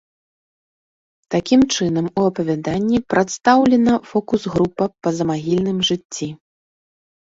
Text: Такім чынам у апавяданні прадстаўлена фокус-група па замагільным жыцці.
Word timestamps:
Такім 1.33 1.61
чынам 1.75 2.05
у 2.07 2.21
апавяданні 2.29 2.99
прадстаўлена 3.15 3.93
фокус-група 4.13 4.85
па 5.01 5.09
замагільным 5.19 5.77
жыцці. 5.91 6.27